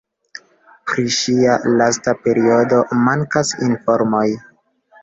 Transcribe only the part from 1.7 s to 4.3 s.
lasta periodo mankas informoj.